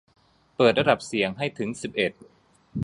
[0.55, 2.11] เปิดระดับเสียงให้ถึงสิบเอ็ด